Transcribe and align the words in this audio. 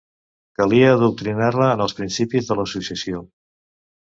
Calia 0.61 0.87
adoctrinar-la 0.93 1.67
en 1.75 1.85
els 1.87 1.95
principis 1.99 2.49
de 2.51 2.59
l'associació. 2.61 3.23